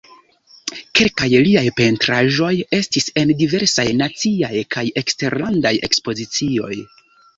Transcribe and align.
Kelkaj 0.99 1.27
liaj 1.47 1.63
pentraĵoj 1.81 2.49
estis 2.77 3.09
en 3.23 3.33
diversaj 3.43 3.87
naciaj 4.01 4.65
kaj 4.77 4.87
eksterlandaj 5.03 5.75
ekspozicioj. 5.91 6.73